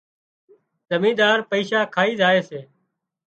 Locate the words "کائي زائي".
1.95-2.39